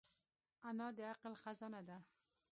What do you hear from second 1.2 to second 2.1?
خزانه ده